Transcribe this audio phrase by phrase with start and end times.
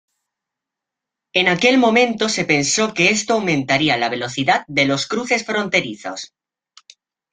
[1.31, 6.33] En aquel momento se pensó que esto aumentaría la velocidad de los cruces fronterizos.